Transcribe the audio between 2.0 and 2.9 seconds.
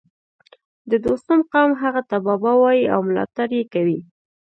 ته بابا وايي